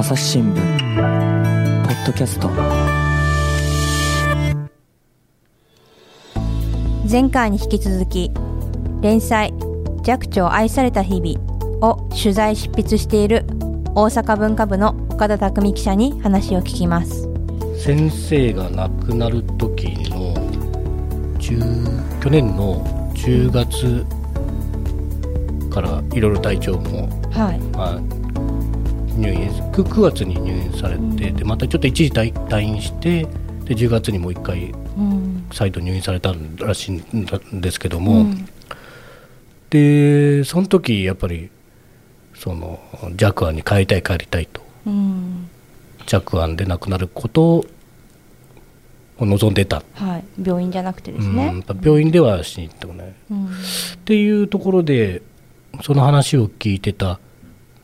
[0.00, 2.48] 朝日新聞ポッドキャスト。
[7.06, 8.30] 前回に引き続き
[9.02, 9.52] 連載
[10.02, 11.38] 「寂聴愛された日々」
[11.86, 13.44] を取材執筆している
[13.94, 17.28] 大阪文化部の岡田匠記者に話を聞きます。
[17.76, 20.32] 先生が亡くなる時の
[21.38, 22.82] 10去年の
[23.12, 24.06] 10月
[25.68, 27.58] からいろいろ体調も、はい。
[27.76, 28.19] まあ、
[29.16, 33.22] 入院 9, 9月に入院されて、でまたちょっと一時退退院して
[33.64, 35.46] で10月にもう一回うん。
[35.52, 38.48] 再度入院されたらしいんですけども、うん。
[39.70, 41.50] でその時やっぱり
[42.34, 42.80] その
[43.16, 44.62] 弱案に帰りたい帰りたいと。
[44.86, 45.48] うん。
[46.06, 47.66] 弱案で亡くなることを
[49.20, 50.24] 望んでた、はい。
[50.42, 53.46] 病院じゃなくてですうん、やねっぱ病院ではしに行ってもね、うん。
[53.46, 53.48] っ
[54.04, 55.22] ていうところで
[55.82, 57.20] その話を聞いてた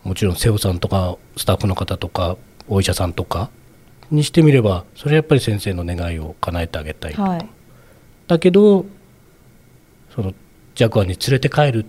[0.06, 2.36] もちろん瀬尾さんとかスタッフの方とか
[2.68, 3.50] お医者さんとか
[4.10, 7.48] にしてみればそれはやっぱり先生の願いを叶えてあげたいと、はい。
[8.28, 8.86] だけど
[10.14, 10.32] その
[10.76, 11.86] 弱案に連れて帰るっ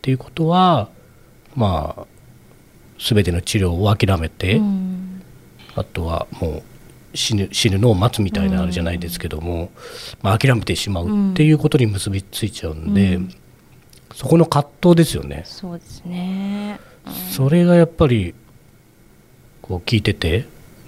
[0.00, 0.90] ていうことは
[1.56, 2.06] まあ
[3.00, 5.22] 全ての治療を諦めて、うん。
[5.74, 6.62] あとはも
[7.14, 9.72] う死ぬ死ぬのを待つみたいなあれじゃないですけども、
[10.22, 13.34] まあ、諦めてしまうっていうことに結びついちゃうんで、うん。
[14.14, 15.42] そこの葛藤ですよね。
[15.46, 16.78] そうですね
[17.30, 18.34] それがやっぱり
[19.62, 20.46] こう聞いてて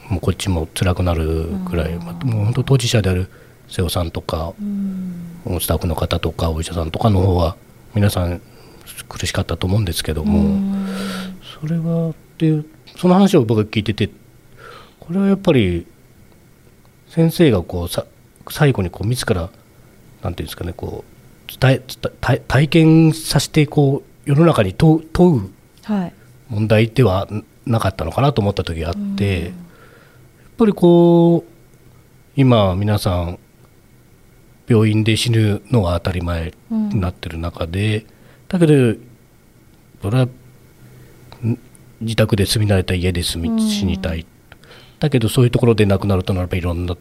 [0.08, 3.28] もうこっちも辛くなるくらい、まあもう本当当事者である
[3.68, 5.60] 瀬尾さんとかうん。
[5.60, 7.56] スタッフの方とかお医者さんとかの方は
[7.94, 8.40] 皆さん
[9.08, 10.86] 苦しかったと思うんですけども、うん。
[11.60, 12.66] それはっていう
[12.96, 14.10] その話を僕が聞いてて
[15.00, 15.86] これはやっぱり
[17.08, 18.06] 先生がこうさ
[18.50, 19.50] 最後にこう自ら
[20.22, 25.50] なんていうんですかねこう伝え伝体体験させてこう世の中に問う問うはい
[26.48, 27.28] 問題では
[27.66, 29.52] なかったのかなと思った時があって、やっ
[30.56, 31.52] ぱりこう
[32.36, 33.38] 今皆さん
[34.68, 38.06] 病院で死ぬのが当たり前になってる中で、
[38.48, 38.98] だけど
[40.02, 41.58] それはん
[42.00, 44.26] 自宅で住み慣れた家で住み死にたい、
[44.98, 46.96] だけどそういうところで亡くなるとなればいろんな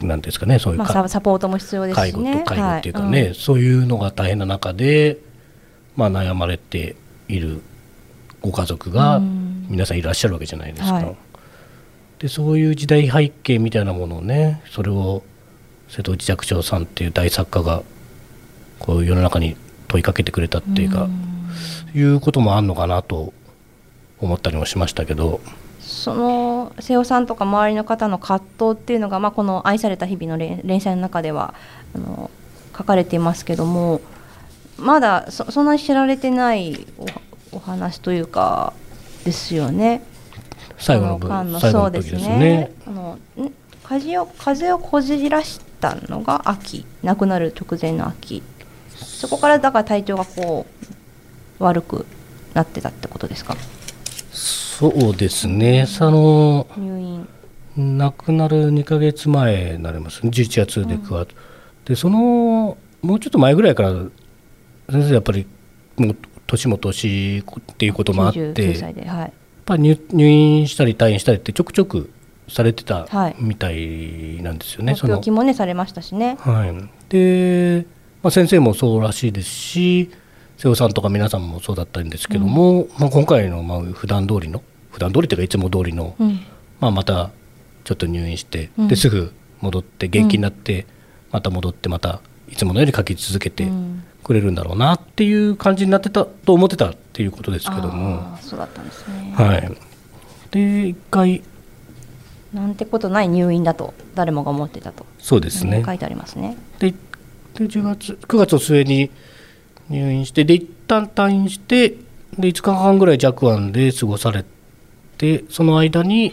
[0.00, 2.12] なんですかねそういうまあかササポートも必要ですね。
[2.12, 3.34] 護と介護っていうかね、はい。
[3.34, 5.18] そういうのが大変な中で、
[5.96, 6.96] まあ、悩まれて
[7.30, 7.62] いる
[8.40, 10.94] ご家族がうん皆さんいらっしゃるわけじゃないですか。
[10.94, 11.16] はい
[12.20, 15.22] でそういう時代背景みたいなものをねそれを
[15.88, 17.82] 瀬戸内寂聴さんっていう大作家が
[18.78, 19.56] こう世の中に
[19.88, 21.08] 問いかけてくれたっていうか、
[21.94, 23.32] いうこともあんのかなと
[24.20, 25.40] 思ったりもしましたけど。
[25.80, 31.54] その瀬尾さんとか周りの方の葛藤っていうのが、まあ、この「愛された日々」の連連載の中では
[31.96, 32.30] あの
[32.76, 34.00] 書かれていますけども
[34.76, 36.86] まだそそんなに知られてない
[37.52, 38.72] おお話というか
[39.24, 40.02] ですよね。
[40.78, 42.38] 最後の部こ間の最後そうですね。
[42.38, 42.72] ね。
[42.86, 43.52] あのん
[43.84, 46.86] 風を風をこじらしたのが秋。
[47.02, 48.42] 亡くなる直前の秋。
[48.94, 50.66] そこからだから体調がこ
[51.60, 52.06] う悪く
[52.54, 53.56] なってたってことですか？
[54.32, 55.86] そうですね。
[55.86, 57.28] その入院。
[57.76, 60.22] 亡くなる2ヶ月前になります。
[60.22, 61.28] ね11月で9月、
[61.84, 63.92] でそのもうちょっと前ぐらいから
[64.90, 65.46] 先生やっぱり
[65.96, 66.16] もう
[66.50, 69.28] 年も年っていうこともあって99や歳ではい。
[69.28, 69.32] っ
[69.64, 72.10] ぱり入入院したり退院したりってちょくちょく
[72.48, 73.36] されてたはい。
[73.38, 74.96] みたいなんですよね。
[75.00, 76.36] ご病気もねされましたしね。
[76.40, 76.74] はい、
[77.08, 77.86] で、
[78.22, 80.10] まあ、先生もそうらしいですし
[80.56, 86.40] 瀬尾さんとか皆さんもそうだったんですけども、まあ、今回のまあ普段通りの普段通りというかいつも通りのうん。
[86.80, 87.30] まあ、また
[87.84, 88.88] ちょっと入院して、うん。
[88.88, 90.86] ですぐ戻って元気になって、
[91.30, 94.04] また戻ってまたいつものように書き続けてうん。
[94.22, 99.72] くれるんだろうなっていう感じになってたと思ってたっていうことですけども、そうだったんですね、はい、
[100.50, 101.42] で一回。
[102.52, 106.56] なんてことない入院だと誰もが思ってたと、そうですね、書いてありますね。
[106.78, 106.92] で
[107.54, 109.10] で10月9月末に
[109.88, 111.90] 入院してで一旦退院して
[112.38, 114.44] で5日間ぐらい弱案で過ごされ
[115.18, 116.32] てその間に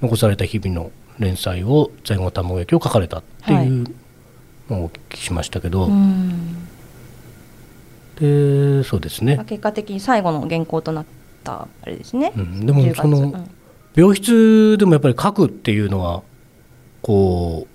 [0.00, 3.86] 残された日々の連載を「前後卵焼き」を書かれたっていう
[4.70, 6.66] お聞きしましたけど、うん。
[8.16, 9.36] でそうですね。
[9.36, 11.04] まあ、結果的に最後の原稿となっ
[11.42, 12.66] たあれですね、うん。
[12.66, 13.02] でも10月。
[13.02, 13.50] そのうん。
[13.94, 16.22] 病室でもやっぱり書くっていうのは
[17.02, 17.68] こ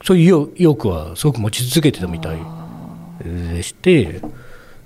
[0.00, 2.38] うそういう意欲意欲はすごく持ち続けてたみたい
[3.22, 4.20] でして。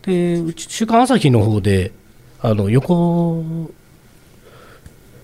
[0.02, 1.92] でうち「週刊朝日」の方で
[2.40, 3.44] あの横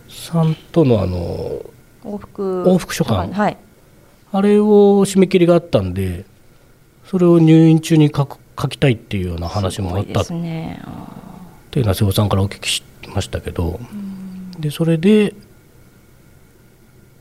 [0.08, 1.62] さんとのあの
[2.04, 3.56] 往復往復書簡はい
[4.34, 6.24] あれを締め切りがあったんで
[7.06, 12.82] それを入院中に書く書きたいっていうような話もあったっていうのは瀬尾さんからお聞きし
[13.14, 13.78] ましたけど
[14.58, 15.34] でそれで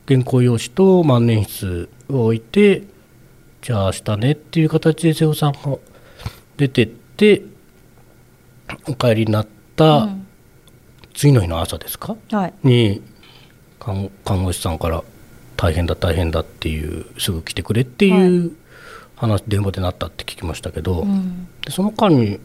[0.08, 2.82] 原稿用紙と万年筆を置いて
[3.62, 5.78] じゃあ明日ねっていう形で瀬尾さんも
[6.56, 7.42] 出てって
[8.88, 9.46] お帰りになっ
[9.76, 10.26] たうん。
[11.14, 12.54] 次の日の朝ですか、はい。
[12.64, 13.00] に
[13.78, 15.04] 看看護師さんから
[15.56, 18.52] 「大変だ大変だ」っていうすぐ来てくれっていう
[19.16, 21.46] 話、電話でなったって聞きましたけど、うん。
[21.64, 22.38] でその間に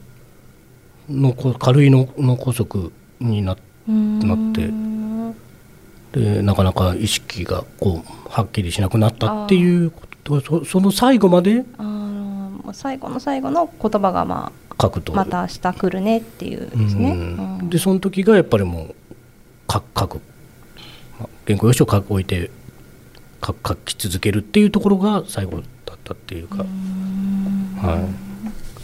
[1.09, 3.57] のこ軽い脳脳梗塞になっ
[3.87, 5.35] なってうん
[6.11, 11.65] てなかなか意識がこうはっきりしなくなったっていうことそその最後まで
[12.73, 14.51] 最後の最後の言葉がま
[14.81, 15.13] 書くと。
[15.13, 17.11] あまた明日来るねっていうですね。
[17.11, 17.57] うん。
[17.61, 17.69] うん。
[17.69, 18.95] でその時がやっぱりもう
[19.71, 20.21] 書く書く。
[21.19, 22.51] まあ原稿用紙を書く置いて
[23.45, 26.65] 書き続けるっていうところが最後だったっていうか、はい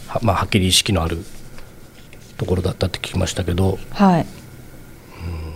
[0.08, 1.18] はまあ、はっきり意識のある
[2.38, 4.26] ところだったって聞きましたけどはい。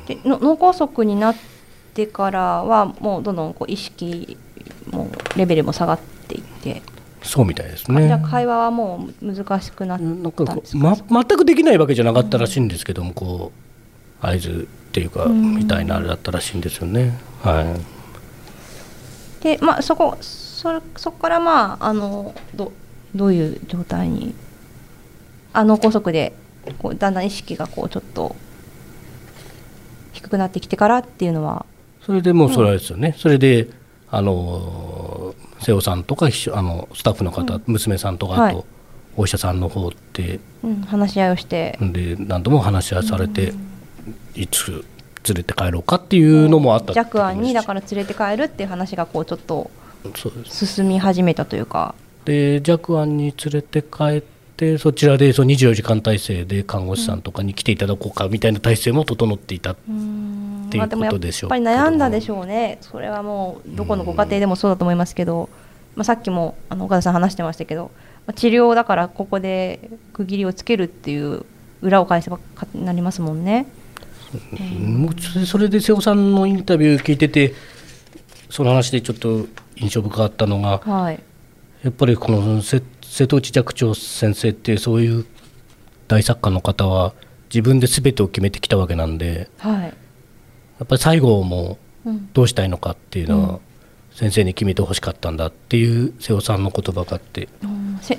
[0.07, 1.36] での脳梗塞になっ
[1.94, 4.38] てからはもうどんどんこう意識
[4.92, 6.81] もレベルも下がっていって、
[7.22, 8.19] そうみたいですあじゃ。
[8.19, 10.98] 会話はもう難しくなったんですか。
[11.10, 13.51] ま、全くできないわけじゃなかったらしいんですけども、こ
[14.24, 17.19] う合図っていうか、うんみたいなあれだったらしいんですよね。
[17.44, 17.99] はい
[19.41, 22.71] でまあそこそそこからまああのど
[23.15, 24.33] どういう状態に
[25.53, 26.33] あ脳梗塞で
[26.77, 28.36] こうだんだん意識がこうちょっと
[30.13, 31.65] 低くなってきてからっていうのは
[32.06, 33.69] それでもうそれはですよね、それで
[34.09, 38.53] あの瀬尾さんとか秘書あのスタッフの方、娘さんとかあはい。
[38.56, 38.65] と
[39.15, 43.53] お医者さんの方ってうん、話し合いをして、で何度も話し合いされて、
[44.33, 44.83] いつ
[45.34, 49.70] 連れて帰ろうかっていうのもあったって弱案にだらから連れて帰るっていう話がこうちょっと
[50.46, 51.96] 進み始めたというか、
[52.26, 54.22] で弱案に連れて帰っ
[54.56, 65.50] てそちらでその24時間体制で看護師さんとかに来ていただこうかみたいな体制も整っていた、うんっていうことでしょうぱり悩んだでしょうね、それはもうどこのご家庭でもそうだと思いますけど、
[65.96, 67.92] まあ、さっきもあの岡田さん話してましたけど、
[68.28, 71.46] まあ治療だからここで区切りをつけるっていう
[71.82, 73.66] 裏を返せばかなりますもんね。
[74.80, 77.54] もうそれで瀬尾さんのインタビュー聞いてて
[78.50, 81.24] その話でちょっと印象深かったのがはい、
[81.84, 85.26] やっぱりこの瀬瀬戸内寂聴先生ってそういう
[86.08, 87.14] 大作家の方は
[87.54, 89.84] 自分で全てを決めてきたわけなんではい。
[89.84, 89.94] や
[90.84, 92.30] っぱり最後もうん。
[92.34, 93.48] どうしたいのかっていうのうん。
[93.48, 93.60] は
[94.12, 97.48] 先生に決めてほしかったんだっていう瀬尾さんの言葉があって。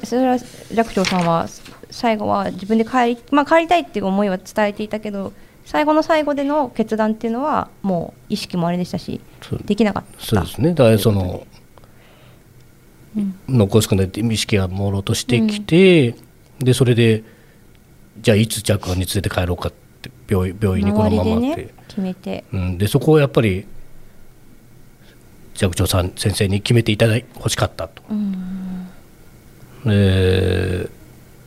[0.05, 1.47] それは寂聴さんは
[1.91, 5.33] 最後は自分で帰り,、まあ、帰りたいっていう思いは伝えていたけど
[5.71, 9.21] 最後の最後での決断っていうのはもう意識もあれでしたし
[9.67, 10.27] できなかった。
[10.27, 10.75] そうですね。
[10.75, 11.47] だからその
[13.17, 13.39] うん。
[13.49, 16.17] 残すくなって意識が朦朧としてきて、
[16.59, 17.23] でそれで
[18.21, 19.73] じゃあいつ着案に連れて帰ろうかっ
[20.03, 22.45] て病院病院にこのままって、ね決めて。
[22.53, 23.65] うん、でそこをやっぱり
[25.55, 28.03] 寂聴さん先生に決めていただいほしかったと。
[28.11, 28.89] うん。
[29.85, 30.89] で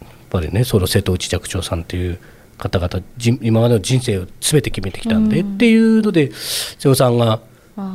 [0.01, 2.19] やっぱりねその瀬戸内寂聴さんっていう
[2.57, 5.55] 方々じ今までの人生を全て決めてきたんで、うん。
[5.55, 7.39] っていうので瀬尾さんが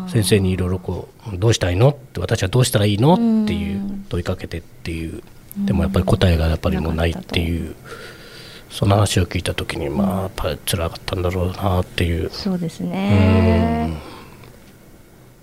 [0.08, 3.44] 先生にいろいろこう「どうしたいの?」って「私はどうしたらいいの?」うん。
[3.44, 5.22] っていう問いかけてっていう。
[5.64, 7.74] でもやっぱり答えがやっぱりもうないっていう。
[8.70, 12.30] その話を聞いた時にまあやっぱり辛かったんだろうなっていう。
[12.30, 13.96] そうですね。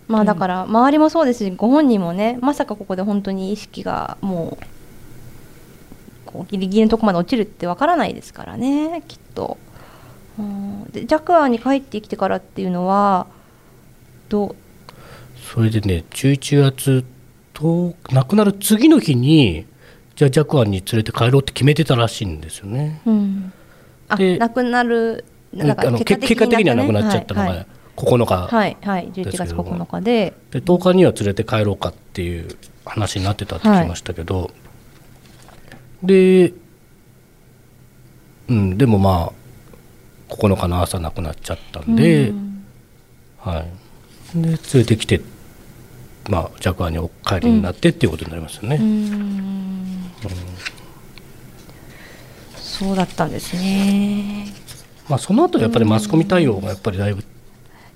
[0.07, 4.65] まあだから周りもそうですしご本人もねまさかここで本当に意識がもう
[6.35, 9.57] こうギリギリのとこまで落ちるってわからないですからねきっと。
[10.37, 10.83] うん。
[10.91, 13.27] でジャクアに帰ってきてからっていうのは
[14.27, 14.55] どう？
[15.39, 17.05] それでね11月
[17.53, 19.65] と亡くなる次の日に
[20.15, 23.01] じゃあジャクアンに連れて帰ろうって決めてたらしいんですよね。
[23.05, 23.53] うん、
[24.09, 25.23] あで亡くなる
[25.53, 27.65] なんかあのけ結果的にはなくなっちゃったのはいが
[27.95, 30.33] 9日、はい、はい、11月9日で。
[30.51, 34.51] で10日には連れて帰ろうかっていう話になってたって聞きましたけど、
[36.05, 36.53] で、
[38.47, 39.31] うん、でもま
[40.29, 42.65] あ9日の朝亡くなっちゃったんで、うん。
[43.39, 45.21] はい、で連れてきて、
[46.29, 48.77] まあ、ジャクアにお帰りになってっていうことになりますよね。
[48.77, 50.11] うん。
[52.55, 54.47] そうだったんですね。
[55.07, 57.23] まあ、その後やっぱりマスコミ対応がやっぱりだいぶ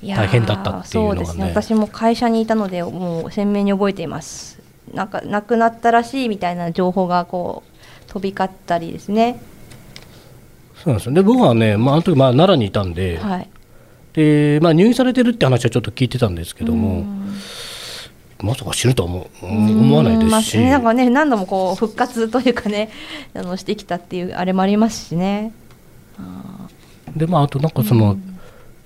[0.01, 1.25] 大変だったっていうのがね。
[1.25, 1.49] そうですね。
[1.49, 4.59] 私も会社にいたのでもう鮮明に覚えています。
[4.93, 7.68] なんか亡くなったらしいみたいな情報がこう
[8.09, 9.39] 飛び交ったりですね。
[10.75, 11.13] そうなんですよ。
[11.13, 13.49] で僕はね、まあ、あの時まあ奈良にいたんで,、はい。
[14.13, 17.35] でまあ、入院されてるって話はちょっと聞いてたんですけども、うん。
[18.41, 22.89] まさか死ぬとは思う思わないですし、うんまあなんかね何度もこう復活というかね
[23.35, 25.51] あのしてきたっていうあれもありますしね。
[26.17, 26.67] あ
[27.15, 28.17] でまあ、あとなんかその、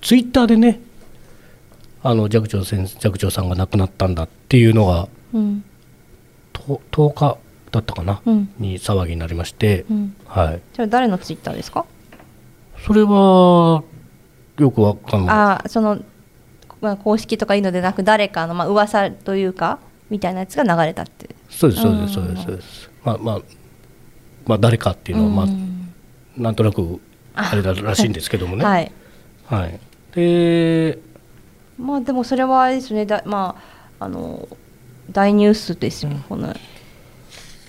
[0.01, 0.79] ツイッターでね
[2.01, 5.63] あの寂聴先寂聴さんが亡くなったんだっていうのがうん。
[6.51, 7.37] と10日
[7.73, 8.53] だったかな、うん。
[8.59, 10.15] に騒ぎになりまして、うん。
[10.27, 11.85] はい、それ誰のツイッターですか？
[12.85, 13.83] それは
[14.59, 15.35] よくわかんない。
[15.35, 15.99] ああその、
[16.81, 19.79] まあ、公式とかいうのでなく誰かのまあ噂というか
[20.11, 21.29] みたいなやつが流れたって。
[21.49, 22.43] そうですそうですそうです。
[22.43, 23.41] そうですまあまあ
[24.45, 25.93] まあ誰かっていうのは、まあうん。
[26.37, 27.01] なんとなく
[27.33, 27.55] あ。
[27.55, 28.63] れだらしいんですけどもね。
[28.63, 28.91] はい。
[29.45, 29.79] はい、
[30.13, 30.99] で
[31.79, 33.05] まあでもそれはあれですね。
[33.05, 33.55] だま
[33.99, 34.47] ああの
[35.11, 36.55] 大ニュースですよ、この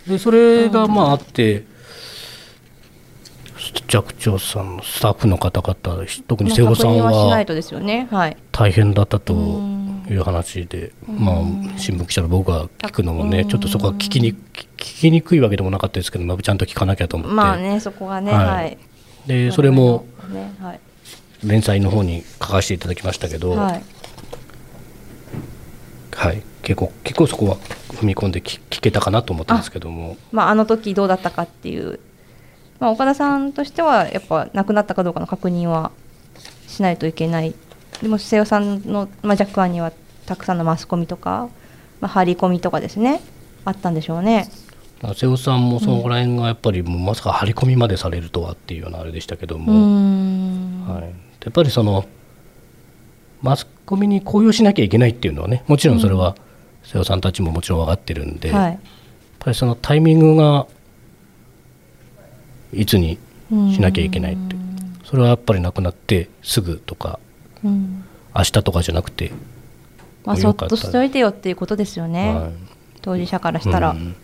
[0.06, 1.64] でそれがまああって
[3.88, 9.74] 寂聴さんのスタッフの方々特に瀬尾さんは大変だったとうん
[10.10, 11.36] いう話で、まあ、
[11.78, 13.30] 新聞記者の僕が聞くのもうん。
[13.30, 18.44] ねちょっとそこは聞きに聞きにくいわけでもなかったですけど、まあ、ちゃんと聞かなきゃと思って、まあねそこがねはい。
[18.44, 18.78] はい、
[19.26, 20.04] でそれも
[21.42, 23.82] 連載の方に書かせていただきましたけど、はい
[26.12, 27.56] はい、結構結構そこは
[27.94, 30.16] 踏み込んで聞聞けたかなと思ったんですけども。
[30.32, 32.00] まあ、あの時どうだったかっていう、
[32.80, 35.90] まあ、岡田さんとしてはやっぱ亡くなったかどうかの確認は
[36.66, 37.54] しないといけない。
[38.02, 39.92] でも瀬尾さんの、まあ、若干には
[40.26, 41.48] たくさんのマスコミとか、
[42.00, 43.20] まあ、張り込みとかですね
[43.64, 44.48] あったんでしょうね。
[45.02, 50.86] まあ瀬尾さんもそのぐらいがやっぱりもうまさか張り込みまでされるとはっていうようなあれでしたけども、ん。
[50.88, 51.08] はい、や
[51.48, 52.06] っぱりその
[53.42, 56.34] マスコミに公表しなきゃいけないっていうのはねもちろんそれは
[56.84, 58.78] 瀬尾さんたちももちろん分かってるんで、やっはい
[59.38, 60.66] ぱりそのタイミングが
[62.72, 63.18] いつに
[63.50, 64.56] しなきゃいけないって。
[65.04, 67.20] それはやっぱりなくなってすぐとか
[67.62, 68.04] うん。
[68.34, 69.30] 明日とかじゃなくて、
[70.24, 72.52] まあ、そっとしておいてよっていうことですよね、はい。
[73.00, 73.90] 当事者からしたら。
[73.90, 74.16] うん。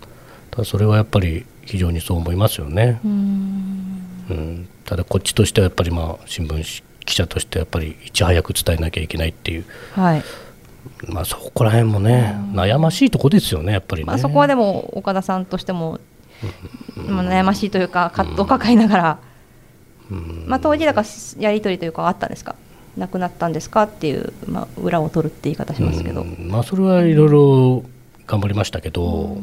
[0.51, 3.01] ただそれはやっぱり非常にそう思いますよね。
[3.05, 3.91] うーん。
[4.31, 10.25] うん、ただこっちとしてはやっぱりまあ新聞記者としてやっぱりいち早く伝えなきゃいけないっていう、はい
[11.09, 14.07] まあ、そこら辺もね悩ましいとこですよねやっぱりね。
[14.07, 15.99] まあ、そこはでも岡田さんとしても、
[16.97, 19.19] まあ、悩ましいというか葛藤を抱えながら、
[20.11, 20.45] うん。
[20.47, 21.07] まあ、当時だから
[21.39, 22.55] やり取りというかあったんですか？
[22.97, 26.49] 亡くなったんですかっていう、まあ、裏を取るって言い方しますけど、うん。
[26.49, 27.85] まあ、それはいろいろ
[28.27, 29.39] 頑張りましたけど、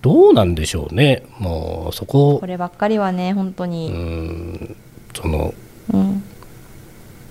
[0.00, 1.24] どうなんでしょうね。
[1.38, 2.38] もうそこ。
[2.40, 4.76] こればっかりはね本当うに、ん。
[5.14, 5.52] その
[5.92, 6.22] うん。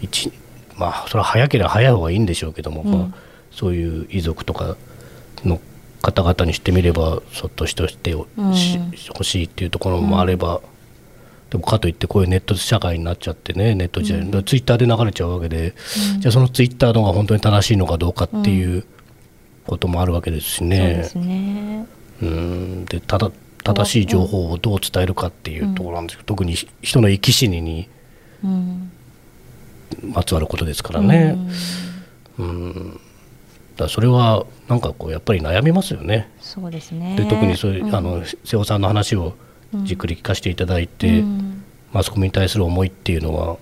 [0.02, 0.32] 一
[0.78, 2.92] まあそれは早ければ早い方がいいんでしょうけども、うん。
[2.92, 3.18] まあ、
[3.52, 4.78] そういう遺族とか
[5.44, 5.60] の
[6.02, 8.92] 方々にしてみればそっとしてしてほしうん。
[9.08, 10.62] 欲しいっていうところもあれば、
[11.50, 15.76] でもかといってこういうネット社会になっちゃってねネット時代、ツイッターで流れちゃうわけで、
[16.20, 18.86] じゃあそのツイッターのが本当に正しいのかどうかっていう
[19.68, 21.10] こともあるわけですしね。
[22.22, 22.86] うん。
[22.86, 23.32] でただ
[23.64, 27.90] 正しい情報をどう伝えるかっていうところなんですけど、特に人の生き死にに
[28.44, 28.92] うん
[30.02, 31.38] まつわることですからね。
[32.38, 33.00] うん。
[33.78, 36.30] だそれはなんかこうやっぱり悩みますよね。
[36.40, 37.16] そうですね。
[37.16, 37.96] で特にそういう、ん。
[37.96, 39.34] あの瀬尾さんの話を
[39.84, 41.64] じっくり聞かせていただいて、うん。
[41.94, 43.58] マスコミに対する思いっていうのは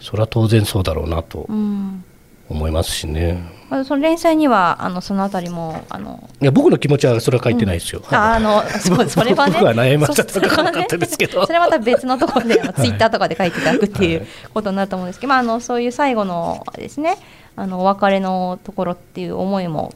[0.00, 2.04] それは当然そうだろうなとうん
[2.48, 3.42] 思いますしね。
[3.70, 8.02] まあその連載にはあのそのあたりもあのいや僕の気持ちはそれは書いてないですよ。
[8.10, 9.52] ああの そうそれはね。
[9.54, 10.28] 僕は悩みました。
[10.28, 11.46] そとかなかったですけど。
[11.46, 17.16] それはまた別のところであの ツイッターとかで書いていただくっていはうことになると思うんですけど、まあ、あのそういう最後のですね
[17.56, 19.94] あのお別れのところっていう思いも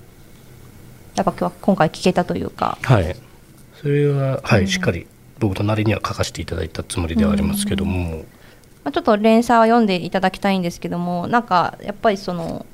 [1.16, 3.16] やっぱ今日今回聞けたというか、はい、
[3.80, 5.06] それは、はいしっかり
[5.38, 8.24] 僕のなりには書かせていただいたつもりではありますけども、
[8.88, 12.64] まあ、ちょっと連載は読んでいただきたいんですけどもなんかやっぱりその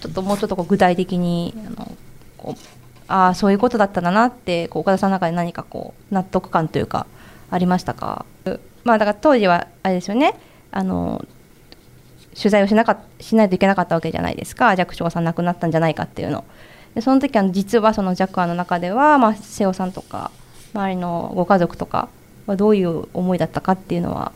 [0.00, 1.92] ちょっともうちょっとこう具体的にあの
[2.38, 2.60] こう
[3.08, 7.08] あそういうことだったんだなってこう岡田さんの中で何かこう納得感というか
[7.50, 8.24] ありましたか？
[8.84, 10.38] まあだから当時はあれですよね。
[10.70, 11.24] あの
[12.36, 14.76] 取材をしなかしないといけなかったわけじゃないですか。
[14.76, 16.44] 寂聴さん亡くなったんじゃないかっていうの。
[16.94, 20.30] でその時は実はその寂庵の中では、まあ、瀬尾さんとか
[20.72, 22.08] 周りのご家族とか
[22.46, 24.30] はどういう思いだったかっていうのは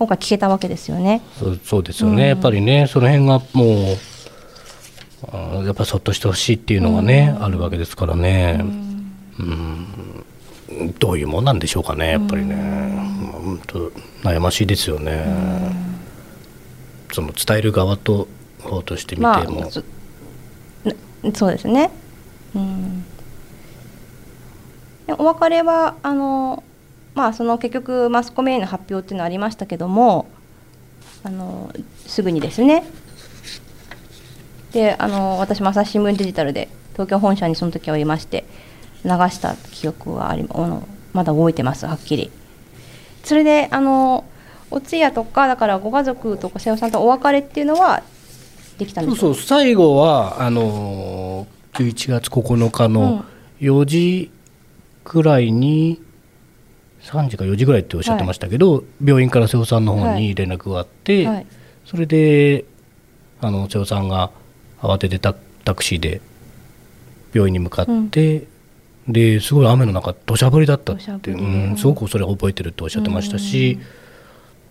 [0.00, 1.20] 今回聞けたわけですよね。
[1.38, 2.28] そうそうですよね、うん。
[2.30, 3.98] やっぱりねその辺がもう
[5.30, 8.64] あーやっぱりそっとしてほしいっていうのがね、あるわけですからね、
[9.38, 10.24] うん。
[10.98, 13.90] どういうもんなんでしょうかねやっぱりね、まあ本当
[14.22, 15.26] 悩ましいですよね、
[17.12, 18.26] その伝える側と
[18.62, 19.82] 方として見てまも、あそ
[20.82, 20.94] な
[21.34, 21.90] そうですね。
[22.54, 23.04] うん、
[25.06, 26.62] でお別れはあの
[27.20, 30.26] まあその結局マスコミへの発表っていうのはありましたけども
[31.22, 31.70] あの
[32.06, 32.82] すぐにですね。
[34.72, 38.44] であの私も朝日新聞デジタルで東京本社にその時はいまして
[39.04, 42.30] 流した記憶はありあのまだ覚えてますはっきり。
[43.24, 44.24] それであの
[44.70, 48.02] お通夜とかだからご家族とか瀬尾さんとお別れっていうのは
[48.78, 49.20] できたんですか？
[49.20, 53.24] そうそう最後はあのー11月9日の
[53.60, 54.30] 4時
[55.04, 56.00] くらいに、
[57.02, 61.46] 3時か4時ぐらいっておっしゃってましたけど、病院から瀬尾さんの方に連絡があって、はい。
[61.86, 62.64] それで
[63.40, 64.30] あの瀬尾さんが
[64.80, 66.20] 慌ててタタクシーで
[67.32, 68.46] 病院に向かって、
[69.08, 73.78] ですごい雨の中土砂降りだったってうん、すごくそれを覚えてるっておっしゃってましたし、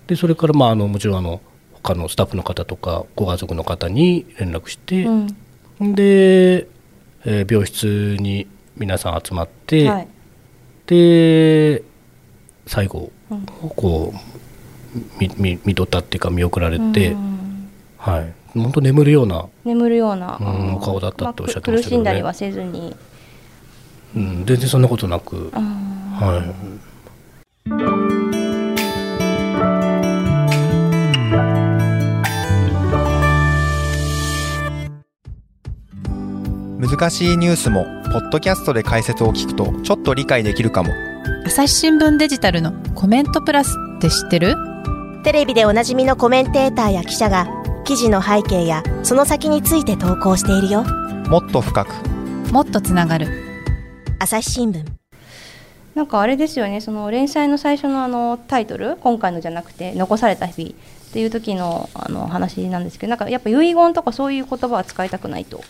[0.08, 1.42] でそれからまああのもちろんあの
[1.74, 5.96] 他のスタッフの方とかご家族の方に連絡して、うん。
[5.96, 6.68] で、
[7.26, 10.08] えー病室に皆さん集まって、はい。
[10.88, 11.84] で
[12.70, 14.18] 最後うんこう
[15.20, 17.70] 見見見とったっていうか見送られて、うん。
[17.98, 18.34] はい。
[18.54, 21.98] 本当眠るような、眠るようなうんお顔だったっておっしゃってましたけどね。
[21.98, 22.96] 苦しんだりはせずに。
[24.16, 26.44] うん、全然そんなことなく、あは
[36.82, 40.90] い、難しいニュースもポッドキャストで解説を聞くとちょっと理解できるかも
[41.50, 44.54] 朝日新聞デジタルのコメントプラスって知ってる？
[45.24, 47.48] テレビでおなじみのコメンテーターや記者が
[47.86, 50.84] 記事の背景やその先について投稿しているよ。
[51.28, 51.92] もっと深く。
[52.52, 53.30] もっとつながる。
[54.20, 54.86] 朝日新聞。
[55.96, 56.82] なんかあれですよね。
[56.82, 58.98] その連載の最初のあのタイトル？
[58.98, 60.64] 今回のじゃなくて残された日。
[60.64, 60.72] 々
[61.10, 65.64] っていう時のあの話なんですけどなんかやっぱ遺言とかそういう言葉は使いたくないと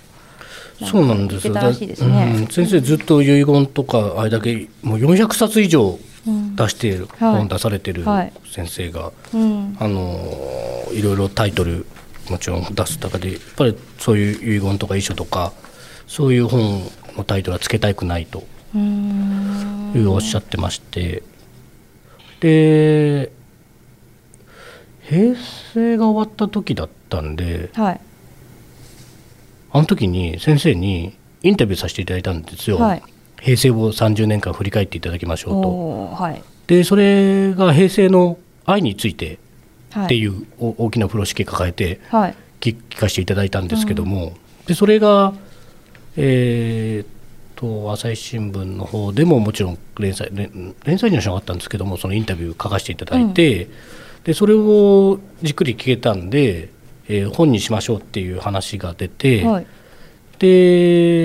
[0.85, 1.53] そうなんですよ。
[1.53, 2.35] ね。
[2.37, 2.47] うん。
[2.47, 7.37] 先生ずっと遺言とかあれだけもう400冊以上うん出している、はい。
[7.37, 8.33] 本出されてるはい。
[8.49, 9.77] 先生が、うん。
[9.79, 11.85] あのーいろいろタイトル
[12.29, 15.53] もちろん出す中でやっぱりそういう遺言とか遺書とか
[16.07, 16.83] そういう本
[17.15, 18.43] のタイトルはつけたくないと
[18.75, 21.23] いうおっしゃってまして、
[22.39, 23.31] で
[25.03, 25.35] 平
[25.73, 28.01] 成が終わった時だったんではい
[29.71, 33.03] あの時に先生にインタビューさせていただいたんですよ、はい。
[33.39, 36.23] 平成を30年間振り返っていただきましょうと。
[36.23, 36.43] はい。
[36.67, 39.39] でそれが平成の愛について
[39.91, 40.05] はい。
[40.05, 42.35] っていうお大きな風呂敷抱えてはい。
[42.59, 44.33] 聞聞かせていただいたんですけども、
[44.67, 45.33] でそれが、
[46.17, 47.07] えーっ
[47.55, 53.69] と朝日新聞の方でももちろん連載連連載にはしなかったんですけどもそのインタビュー書かせていただいて、
[54.23, 56.69] でそれをじっくり聞けたんで、
[57.09, 59.65] えー本にしましょうっていう話が出て、はい。
[60.39, 60.47] で、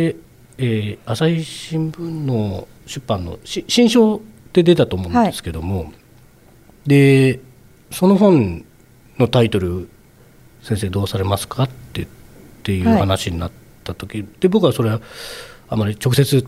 [0.08, 4.20] えー朝日新聞の出版のし新書
[4.52, 5.92] で出たと思うんですけども、
[6.86, 7.40] で
[7.90, 8.64] その本
[9.18, 9.88] のタイトル
[10.62, 12.06] 「先生どうされますか?」ってっ
[12.62, 13.50] ていうはい話になっ
[13.84, 15.00] た時、で僕はそれは
[15.68, 16.46] あまり直接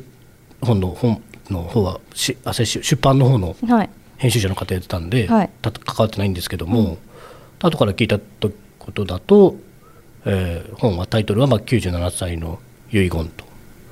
[0.62, 1.20] 本の本
[1.50, 3.90] の方はし朝日出版の方のはい。
[4.18, 5.50] 編集者の方やってたんで、はい。
[5.60, 6.96] た関わってないんですけども、
[7.60, 8.50] 後から聞いたと
[8.86, 9.56] ことだと、
[10.24, 12.58] えー本はタイトルはまあ97歳の
[12.90, 13.44] 遺言と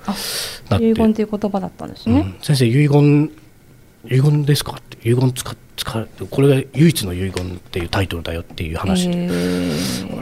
[0.07, 0.14] あ
[0.70, 0.88] なって。
[0.88, 2.42] 遺言という言葉だったんですね、うん。
[2.42, 3.30] 先生遺言
[4.07, 9.28] 遺言ですかって遺言使使これが唯一の遺言っていうタイトルだよっていう話で、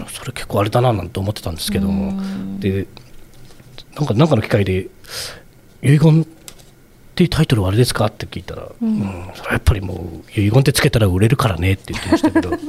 [0.09, 2.21] それ結構あれだななんて思ってたんですけども。
[2.59, 2.87] で
[3.95, 4.89] なんかなんかの機会で
[5.83, 6.42] 遺言って
[7.23, 8.07] いうタイトルはあれですか？
[8.07, 9.01] って聞いたら、うん。
[9.35, 9.95] それはやっぱりも
[10.37, 12.61] う遺言ってつけたら売れるからねって言ってましたけど やっ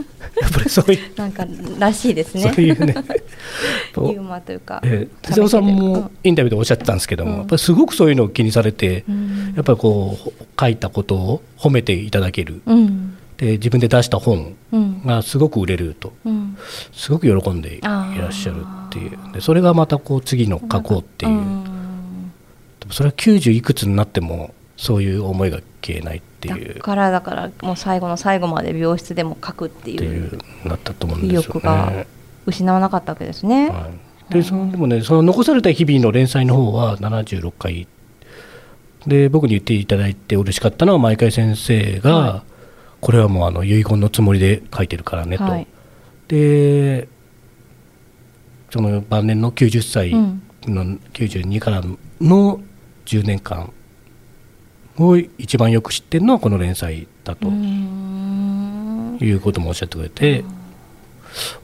[0.52, 1.48] ぱりそういう、なんか
[1.80, 2.52] らしいですね。
[2.54, 2.94] そういうね。
[3.94, 7.38] とユーモアというか、えー手嶋さんもインタビューでおっしゃってたんですけども、うん。
[7.40, 9.54] やっぱりすごくそういうのを気にされて、うん。
[9.56, 13.16] やっぱりこう書いたことを褒めていただける、うん。
[13.38, 15.02] で自分で出した本うん。
[15.06, 16.58] がすごく売れるとうん。
[16.92, 19.12] すごく喜んでいらっしゃるっていう。
[19.34, 21.64] でそれがまたこう次の書こうっていう、ん
[22.84, 26.80] でもそれは90いくつになってもそういう思いが消えないってだいう。
[26.82, 32.08] からだからもう最後の最後まで病室でも書くっていいううなったと思うん意ですよ欲がね。
[32.46, 33.70] 失わなかったわけですね。
[33.70, 33.90] は
[34.30, 37.88] い、でそのでもねその残された日々の連載の方は76回。
[39.08, 42.44] で僕に言っていただいて嬉しかったのは毎回先生が、は
[43.00, 45.68] これはもうあの遺言のつもりで書いてるからねと、はい。
[46.28, 47.08] で
[48.72, 50.42] その晩年の90歳うん。
[50.68, 51.82] の92から
[52.22, 52.62] の
[53.06, 53.72] 10年間
[54.98, 57.50] を一番よく知ってるのはこの連載だと。
[59.20, 60.44] いうこともおっしゃってくれて、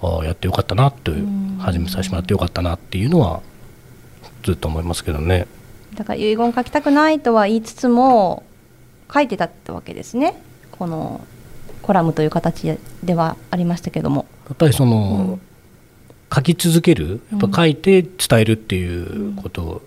[0.02, 1.50] ああやってよかったなといううん。
[1.60, 3.42] 始めさせてもらってよかったなっていうのは
[4.44, 5.46] ずっと思いますけどね。
[5.96, 8.44] だから遺言書きたくないとは言いつつも
[9.14, 10.42] 書いてたってわけですね。
[10.72, 11.22] この
[11.82, 14.26] コラムという形ではありましたけども。
[14.48, 15.40] やっぱりその、
[16.34, 19.82] 書き続けるやっぱ書いて伝えるっていうこと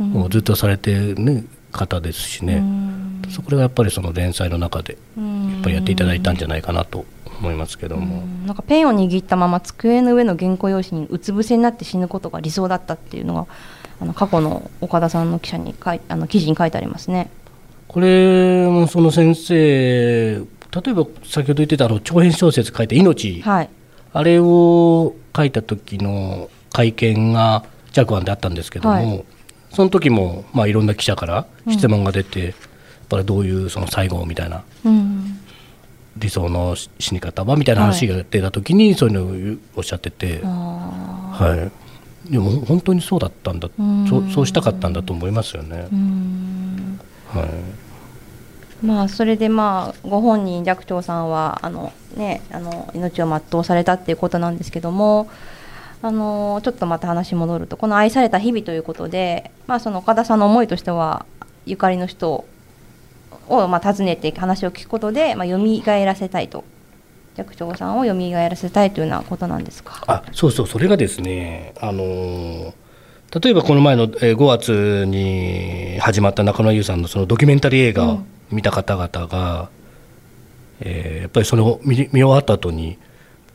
[0.00, 0.22] うん。
[0.22, 3.22] をずっとされてる、ね方ですしね、うん。
[3.30, 5.52] そこがやっぱりその連載の中でうん。
[5.52, 7.04] やっぱりやっていただいたんじゃないかなと
[7.40, 8.46] 思いますけども、うん。
[8.46, 13.46] なんかペンを握ったまま机の上の原稿用紙にうつ伏せになって死ぬことが理想だったっていうのが
[14.00, 17.30] あの過去の岡田さんの記者に書いあの記事に書いてありますね。
[17.86, 20.42] これもその先生例
[20.90, 23.70] えば先ほど言ってたあの長編小説書いて「命」はい、
[24.12, 29.24] あれを書いた時の会見が着案であったんですけども、はい
[29.70, 32.52] その時もまあいろんな記者から質問が出て、やっ
[33.08, 35.38] ぱりどういうその最後みたいなうん。
[36.18, 40.48] 理想の死に方はみたいな話が出た時にそういうのをおっしゃってて、あ
[41.32, 41.70] は
[42.28, 44.06] い、でも本当にそうだったんだうん。
[44.08, 45.86] そうそうしたかったんだと思いますよね。
[47.28, 47.48] はい。
[48.84, 55.28] まあそれでまあご本人寂聴さんはあのねあの命を全うされたっていうことなんですけども
[56.00, 61.26] あのちょっとまた話戻るとこの愛された日々ということでまあその岡田さんの思いとしては
[61.66, 62.44] ゆかりの人
[63.48, 65.58] をまあ訪ねて話を聞くことでまあ蘇
[66.04, 66.64] らせたいと
[67.36, 70.02] 寂聴さんを蘇らせたいというようなことなんですか？
[70.06, 72.72] あそうそうそれがですねあのー
[73.42, 79.68] 例えばこの前のえー5月に始まった中野優さんのそのドキュメンタリー映画を見た方々が、
[80.80, 82.96] えーやっぱりそれを見見終わった後に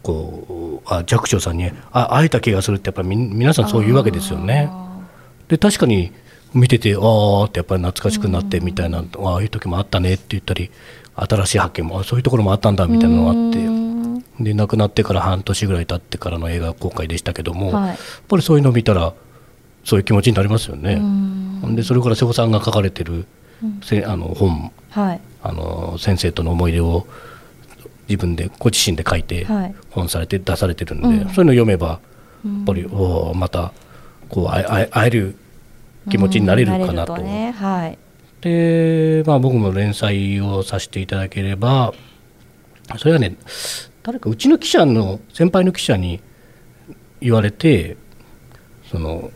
[0.04, 0.54] こう
[0.86, 4.70] あ寂聴さんにあ会えた気がするってやっぱりみ皆さんそう言うわけですよね。
[5.48, 6.12] で確かに
[6.54, 10.72] 見ててああってやっぱり懐かしくなってみたいな、あああいう時もあったねって言ったり
[11.16, 13.60] 新しい発見もあそういうところもあったんだみたいなのがあって。
[13.60, 13.84] うん
[14.40, 19.14] で亡くなってから半年ぐらい経ってからの映画公開でしたけども、はいやっぱりそういうのを見たら
[19.84, 20.94] そういう気持ちになりますよね。
[20.94, 23.26] うんでそれから瀬尾さんが書かれてる、
[23.84, 27.06] せあの本はいあの先生との思い出を
[28.08, 29.76] 自分でご自身で書いてはい。
[29.92, 31.20] 本されて出されてるんで、うん。
[31.20, 31.98] そういうのを読めばや
[32.62, 33.72] っぱり、おーまた
[34.30, 35.36] こう会える
[36.10, 37.14] 気持ちになれるかなと。
[37.14, 37.98] うんねはい。
[38.42, 41.94] で、まあ、僕も連載をさせていただければ
[42.98, 43.38] それはね
[44.04, 46.20] 誰かうちの記者の先輩の記者に
[47.22, 47.96] 言われて
[48.92, 49.32] その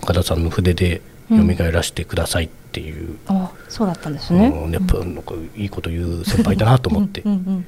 [0.00, 4.46] 岡田さんの筆で蘇らせてくださいっていう、あそうだったんですね。
[4.46, 7.22] うんやっぱなんかいいこと言う先輩だなと思って。
[7.22, 7.66] うんうん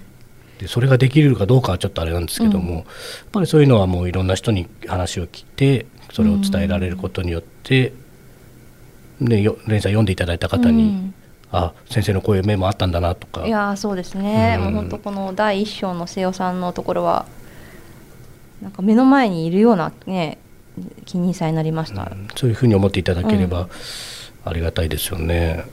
[0.59, 2.85] でそれができるかどうかはちょっとあれなんですけども、やっ
[3.33, 7.93] ぱりそういうのはもういろんな人に話を聞いてそれを伝えられることによって、
[9.21, 11.15] でよ連載読んでいただいた方に、うん。
[11.51, 13.47] あ先生のこういう面もあったんだなとか。
[13.47, 14.65] いやーそうですね、うん。
[14.65, 17.25] もう本当この第一章の瀬尾さんのところは
[18.61, 20.39] なんか目の前にいるようなね
[21.07, 22.29] 気にさえなりました、うん。
[22.37, 23.69] そういうふうに思っていただければ
[24.45, 25.65] ありがたいですよね。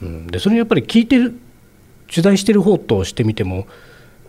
[0.00, 1.36] うん、でそれやっぱり聞いてる
[2.08, 3.64] 取材してる方としてみてもや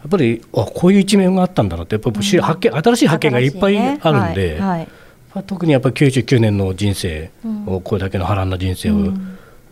[0.08, 4.80] っぱりあこういう一面があったんだなってやっぱりし発見新しい発見がいっぱいあるんで、ねはい。
[4.80, 4.88] はい
[5.36, 7.30] まあ特にやっぱり99年の人生
[7.68, 8.94] をこれだけの波乱な人生を、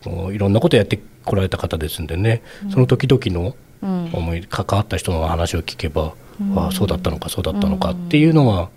[0.04, 4.10] もういろんなことやってこられた方ですんでね、その時々のうん。
[4.12, 6.14] 思い関わった人の話を聞けば、
[6.56, 8.68] ああそうだったのかそうだったのかっていうのが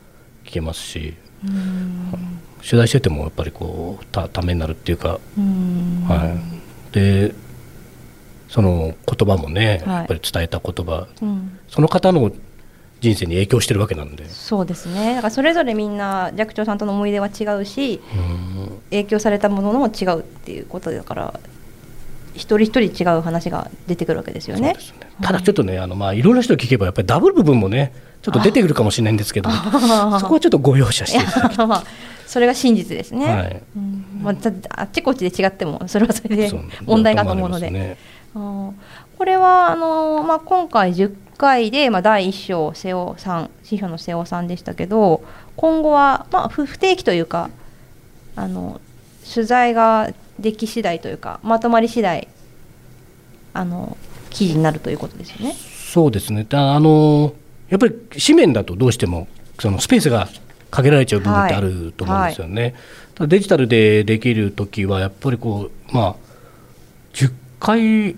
[0.46, 1.14] 聞けますし、
[2.58, 6.06] 取材しててもやっぱりこうたためになるっていうか、うん。
[6.08, 6.38] は
[6.92, 7.34] い、で
[8.50, 9.96] その言葉もね、はい。
[9.98, 11.08] やっぱり伝えた言葉。
[11.22, 11.60] うん。
[11.68, 12.32] その方の
[13.00, 15.16] 人生に影響してるわけなんで、そうですね。
[15.16, 18.02] だからそれぞれみんな寂聴さんとの思い出は違うし
[18.90, 21.40] 影響されたものも違うっていうことだから
[22.34, 24.74] 一人一人違う話が出てくるわけですよね。
[24.74, 24.78] ね。
[25.22, 29.50] ただちょっとねあの、まあ、いろんな人聞けばやっぱりダブル部分もねちょっと出てくるかもしれないんですけど
[30.20, 31.84] そこはちょっとご容赦していただきまあ
[32.28, 33.26] それが真実ですね。
[33.26, 33.64] はい。
[33.76, 34.06] うん。
[34.22, 36.52] まあ、たあっちこっちで違ってもそれはそれで
[36.86, 37.98] 問題かと思うので。
[38.34, 45.24] これはあのーまあ、今回10回で、まあ、第1章瀬尾さん司書の瀬尾さんでしたけど
[45.56, 47.50] 今後は、まあ、不不定期というか
[48.36, 48.80] あの
[49.34, 52.28] 取材ができ次第というかまとまり次第
[53.54, 53.98] あの
[54.30, 55.54] 記事になるということですよね。
[55.54, 57.34] そうですねだあの
[57.70, 59.28] やっぱり紙面だとどうしても
[59.60, 60.30] そのスペースが
[60.72, 62.76] 限られちゃう部分ってあると思うんですよね。
[63.16, 66.29] ただデジタルでできる時はやっぱりこうまあ10
[67.60, 68.16] 回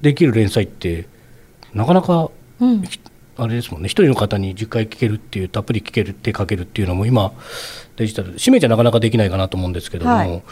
[0.00, 1.06] できる連載って
[1.72, 2.84] なかなかうん。
[3.36, 3.88] あれですもんね。
[3.88, 7.32] 一人の方に10回聞けるっていうたっぷり聞けるって書けるっていうのも今
[7.96, 10.30] デジタル紙面じゃなかなかできないかなと思うんですけども、はい。
[10.30, 10.42] ま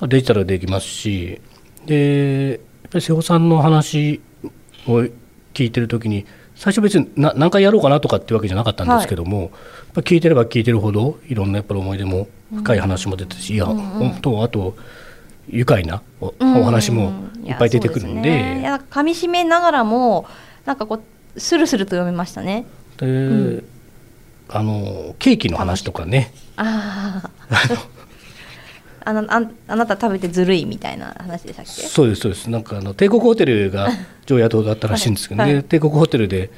[0.00, 1.40] あ、デジタルでできますし
[1.86, 4.20] でやっぱり瀬尾さんの話
[4.88, 5.04] を
[5.52, 9.50] 聞いてる時に最初別にな何回やろうかなとかっていうわけじゃなかったんですけども、やっ
[9.94, 14.76] ぱ聞いてれば聞いてるほどいろんなやっぱり思い出も深い話も出てし、いや本当あと
[15.48, 17.12] 愉快なおお話も
[17.44, 18.30] いっぱい出てくるんで。
[18.30, 18.60] ね。
[18.60, 20.26] いや噛み締めながらも
[20.64, 21.02] なんかこ
[21.36, 22.64] うスルスルと読めましたね。
[22.96, 23.62] で、
[24.48, 26.32] あのケーキの話とかね。
[26.56, 27.28] あ
[29.04, 31.70] あの あんあなた食べてずるいみたいな話でしたっけ？
[31.70, 32.48] そうですそうです。
[32.48, 33.90] なんかあの帝国ホテルが
[34.26, 35.54] 常夜灯だったらしいんですけどね、はい。
[35.56, 35.64] はい。
[35.64, 36.50] 帝国ホテルで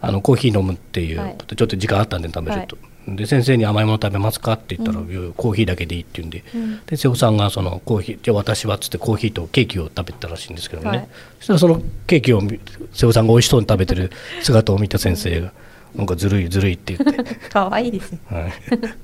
[0.00, 1.36] あのコーヒー飲むっていう、はい。
[1.56, 2.76] ちょっと時間あったんで食べると、
[3.06, 6.42] で先生に甘いもの食べますかって言ったら、いやコーヒーだけでいいって言うんで、
[6.86, 11.08] で瀬尾さんがそのコーヒーじゃあ私はっつってコーヒーとケーキを食べてたらしいんですけどね、はい。
[11.38, 12.58] そしたらそのケーキを見
[12.92, 14.10] 瀬尾さんが美味しそうに食べてる
[14.42, 15.52] 姿を見た先生が
[15.94, 17.36] なんかずるいずるいって言って。
[17.50, 18.18] 可愛いですね。
[18.28, 18.52] はい、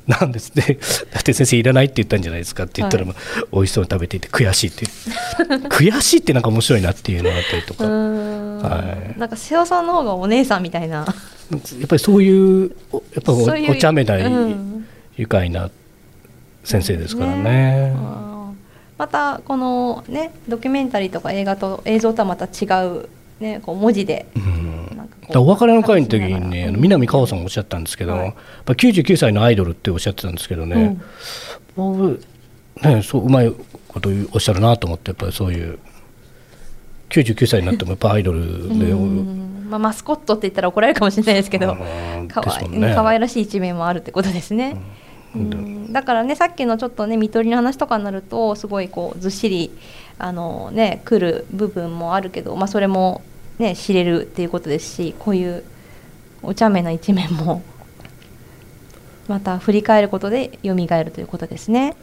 [0.09, 0.79] なんですね、
[1.13, 4.87] だって先生いらないって言ったんじゃないですかって言ったら、はまあ美味しそうに食べていて悔しいって。
[5.69, 11.07] 悔しいってなんか面白いなっていうのがあったりとうか、ーやんなんか瀬尾さんの方がお姉さんみたいな
[11.57, 14.87] っぱりそういうおやっぱお茶目な、うん。
[15.17, 15.71] 愉快な
[16.65, 17.93] 先生ですからね。
[17.97, 18.55] あー。
[18.99, 23.09] またこのねドキュメンタリーとか映画と映像とはまた違う
[23.41, 24.81] ねこう文字でうん。
[25.33, 26.79] お別れの会の時にね、あの楽しみながら。
[26.79, 28.35] 南川さんがおっしゃったんですけど、はいやっ
[28.65, 31.01] ぱ99歳のアイドルっておっしゃってたんですけどね、
[31.77, 32.21] 僕
[32.83, 33.53] ね、そううまい
[33.89, 35.79] ことおっしゃるなと思ってやっぱりそういう
[37.11, 39.69] 99歳になってもやっぱアイドルで、うん。
[39.69, 42.93] まあ、マスコットって言ったら怒られるかもしれないですけどうんかわいね。
[42.95, 44.77] 可愛らしい一面もあるってことですね。
[45.35, 45.93] うん。
[45.93, 49.71] だからねさっきのちょっとね見取りの話とかになるとすごいこうずっしり
[50.19, 53.23] あのね来る部分もあるけど、まあ、それも
[53.59, 55.65] ね知れるっていうことですしこういう
[56.43, 57.63] お茶目な一面も
[59.29, 61.95] また振り返ることで蘇るということですね。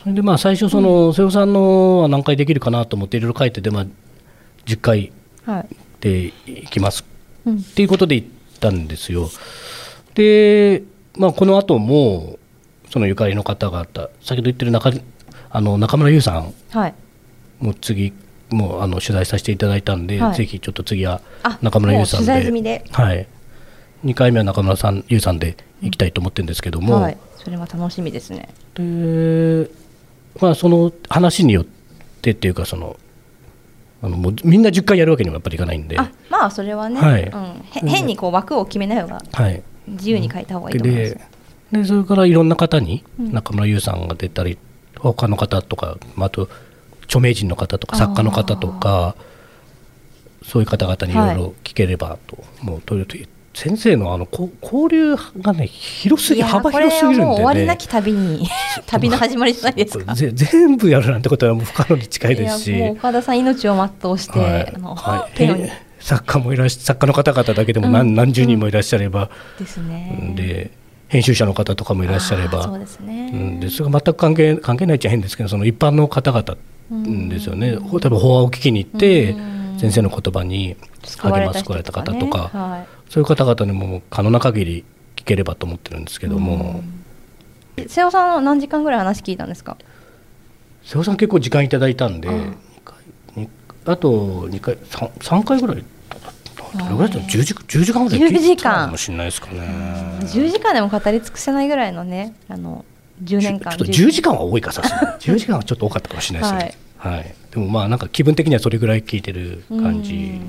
[0.00, 3.86] それでまあ最初その、瀬尾さんのは何回できるかなと思っていろいろ書いてて、まあ、
[4.66, 5.12] 10回
[5.44, 5.68] はい。
[6.00, 7.04] でいきます。
[7.44, 7.56] うん。
[7.56, 8.28] っていうことで行っ
[8.60, 9.30] たんですよ。
[10.14, 10.82] で、
[11.16, 12.38] まあ、この後も
[12.90, 13.86] そのゆかりの方々
[14.20, 14.90] 先ほど言ってる中
[15.50, 16.94] あの中村優さんはい。
[17.60, 18.12] も次
[18.50, 20.34] もうあの取材させていただいたんで、はい。
[20.34, 22.84] ぜひちょっと次はあ中村優さんでで？
[22.92, 23.26] はい、
[24.04, 28.48] 2回目は中村さん優さんで行きたいと思ってるんですけども、はい、それは楽しみですね。
[28.74, 29.70] で
[30.40, 31.64] まあその話によっ
[32.22, 32.96] てっていうかその
[34.02, 37.22] あのもうみんな10回やるわけにもやっぱりいかないんで、あまあそれはね、はい。
[37.22, 41.14] うん、へ変にこう枠を決めない方がはい、自由に書いた方がいいと思います。
[41.14, 41.20] で
[41.72, 43.32] でそれからいろんな方にうん。
[43.32, 44.58] 中村優さんが出たり
[44.98, 46.48] 他の方とか、まあ、あと
[47.04, 49.16] 著名人の方とか作家の方とか
[50.44, 53.06] そういう方々にいろいろ聞ければと、もうという
[53.56, 58.46] 先生のあのこ交流がね広すぎ幅広すぎるんで、ね、これはもう終わりなき旅に
[58.84, 60.14] 旅の始まりじゃないですか。
[60.14, 62.82] ぜ全部やるなんてことはもう不可能に近いですし。
[62.82, 64.74] 岡田さん命を全うして、はい。
[64.76, 65.38] あの、はい。
[65.38, 65.70] ペロに。
[66.00, 68.14] 作家もいらっし作家の方々だけでも何,、うん。
[68.14, 70.34] 何十人もいらっしゃれば、ですね。
[70.36, 70.70] で
[71.08, 72.62] 編集者の方とかもいらっしゃれば。
[72.62, 73.30] そうですね。
[73.32, 76.58] うん、でそれが全く関係関係ないっちゃ変ですけどその一般の方々
[76.90, 79.78] うんですよね、ほ例えば法話を聞きに行って、うん。
[79.78, 80.76] 先生の言葉に
[81.18, 82.60] 励ま救われた方とか、ね。
[82.60, 84.84] はいそういう方々にも可能な限り
[85.16, 86.82] 聞ければと思ってるんですけども、
[87.76, 87.88] うん。
[87.88, 89.76] 瀬尾さんは何時間ぐらい話聞いたんですか？
[90.84, 92.56] 瀬尾さん結構時間いただいたんで、うん。
[93.84, 97.18] あと2回 3, 3回ぐらいどれぐらいだった？
[97.18, 99.60] の10時 ,10 時間ぐらい聞いてたかもしれないですかね。
[100.22, 102.84] 10時間でも語り尽くせないぐらいのね、あの
[103.22, 103.76] 10年間。
[103.76, 104.34] ちょっと10時間。
[104.34, 105.18] は多いかさすがに。
[105.34, 107.34] 10時間はちょっと多かったかもしれないですね、はい。
[107.52, 110.40] でもまあなんか気分的にはそれぐらい聞いてる感じ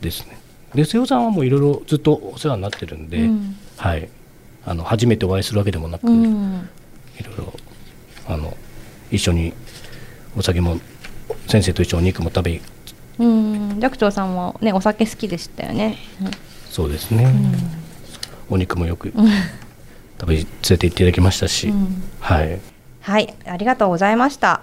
[0.00, 0.38] ですね
[0.76, 3.56] で瀬尾さんはもういろいろずっとお世話になってるんで、うん。
[3.76, 4.08] はい、
[4.64, 6.60] あの初めてお会いするわけでもなく、ういん。
[7.24, 7.52] ろいろ
[8.28, 8.56] あの
[9.10, 9.52] 一緒に
[10.36, 10.78] お酒も
[11.48, 12.60] 先生と一緒にお肉も食べ
[13.18, 15.96] うん、寂聴さんもねお酒好きでしたよね。
[16.70, 17.34] そうですね、
[18.50, 19.28] お肉もよくうん。
[20.20, 22.02] 食べ連れて行っていただきましたし、うん。
[22.20, 22.60] はい。
[23.00, 24.60] はい、ありがとうございました。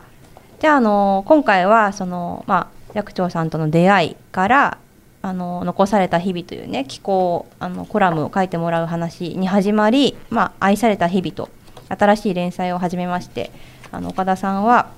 [0.60, 4.78] じゃあ、あの今回はそのまあ寂聴さんとの出会いから
[5.24, 11.50] あの残された日々というね寄稿あのコラムを書いてもらう話に始まり、まあ愛された日々と
[11.88, 13.50] 新しい連載を始めまして、
[13.92, 14.92] あの岡田さんは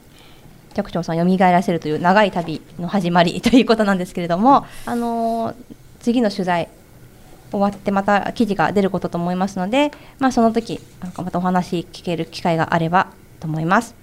[0.74, 5.54] 寂聴さんを蘇らせるという長い旅の始まり ということなんですけれども、あの
[6.00, 6.70] 次の取材
[7.52, 13.08] 終わってまた記事が出ることと思いますので、まあ、その時なんかまたお話聞ける機会があれば
[13.40, 13.94] と思います。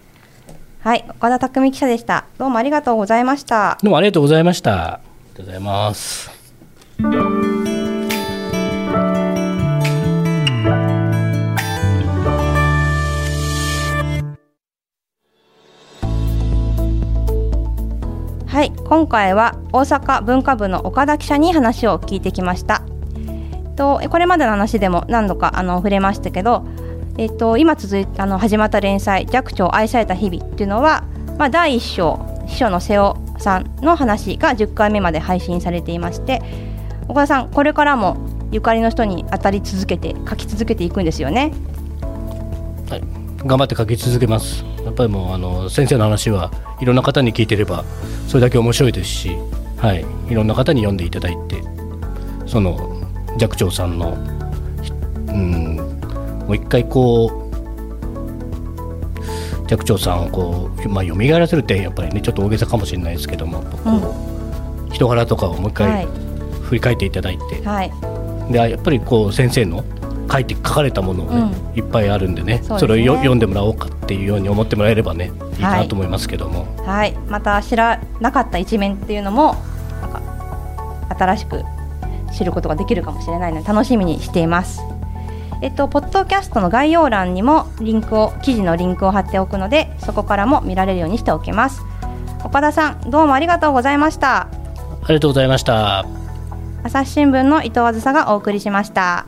[0.82, 2.26] はい、岡田匠記者でした。
[2.38, 3.76] どうもありがとうございました。
[3.82, 6.30] どうもありがとうございましたとうございます
[18.46, 22.82] はい、今回は大阪文化部の岡田記者に話を聞いてきました。
[23.76, 26.66] とこれまでの話でも何度かあの触れましたけど、
[27.16, 31.04] えっと今続いあの始まった連載「寂聴愛された日々」っていうのは、
[31.38, 36.40] まあ、第一章秘書の瀬尾さんの話が10回目まで配信されていまして
[37.08, 38.16] 岡田さんこれからも
[38.52, 41.52] ゆかりの人に当たり続けて書き続けていくんですよね？
[42.88, 43.02] はい、
[43.46, 44.64] 頑張って書き続けます。
[44.84, 46.50] やっぱりもうあの先生の話は
[46.80, 47.84] いろんな方に聞いてれば
[48.28, 49.36] それだけ面白いですし、
[49.78, 51.62] はい、いろんな方に読んでいただいて
[52.46, 53.00] その
[53.38, 54.12] 寂聴さんの、
[55.28, 55.76] うん、
[56.46, 57.41] もう一回こう
[59.72, 64.14] 寂聴さんをこう、まあ、蘇らせるってやっぱりねちょっと大げさかもしれないですけども、こ
[64.90, 66.06] う人柄とかをもう一回
[66.62, 69.84] 振り返っていただいて、はい、でやっぱりこう先生の
[70.30, 79.54] 書いて書かれたものをね、うん、いっぱいあるんでね、ね、それをよ読んでもらおうかっていうように思ってもらえればねいいかなと思いますけども、はい、はい、また知らなかった一面っていうのも
[80.00, 81.62] なんか新しく
[82.32, 84.91] 知ることができるかもしれないので楽しみにしています。
[85.62, 91.82] えっと、ポッドキャストの概要欄にもリンクを記事のリンクを貼っておくのでそこからも見られるようにしておきます。
[92.44, 94.42] 岡田さんどうもありがとうございました。
[94.42, 94.48] あ
[95.08, 96.04] りがとうございました。
[96.84, 99.26] 朝日新聞の伊藤あずさがお送りしました